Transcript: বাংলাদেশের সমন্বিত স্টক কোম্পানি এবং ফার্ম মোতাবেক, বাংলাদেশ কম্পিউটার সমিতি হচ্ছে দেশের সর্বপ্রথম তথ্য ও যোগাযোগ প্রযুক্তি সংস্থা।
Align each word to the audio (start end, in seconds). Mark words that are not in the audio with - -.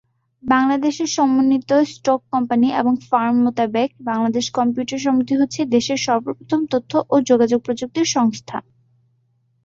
বাংলাদেশের 0.43 1.09
সমন্বিত 1.09 1.71
স্টক 1.91 2.21
কোম্পানি 2.31 2.67
এবং 2.73 2.93
ফার্ম 3.09 3.35
মোতাবেক, 3.43 3.89
বাংলাদেশ 4.01 4.45
কম্পিউটার 4.51 4.99
সমিতি 4.99 5.33
হচ্ছে 5.37 5.61
দেশের 5.75 5.99
সর্বপ্রথম 5.99 6.61
তথ্য 6.71 6.91
ও 7.09 7.25
যোগাযোগ 7.29 7.59
প্রযুক্তি 7.61 8.01
সংস্থা। 8.15 8.57